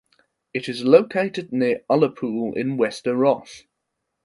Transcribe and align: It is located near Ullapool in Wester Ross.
It 0.51 0.67
is 0.67 0.83
located 0.83 1.53
near 1.53 1.81
Ullapool 1.87 2.57
in 2.57 2.75
Wester 2.75 3.15
Ross. 3.15 3.65